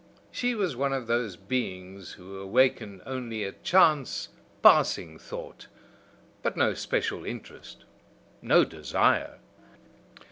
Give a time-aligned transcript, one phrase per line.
[0.31, 4.29] She was one of those beings who awaken only a chance,
[4.63, 5.67] passing thought,
[6.41, 7.85] but no special interest,
[8.41, 9.35] no desire.